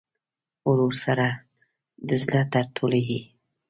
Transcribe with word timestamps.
ورور 0.69 0.93
سره 1.05 1.27
د 2.07 2.09
زړه 2.23 2.41
نه 2.51 2.61
تړلې 2.75 3.01
یې. 3.09 3.21